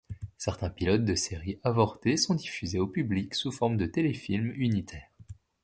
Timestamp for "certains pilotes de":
0.39-1.13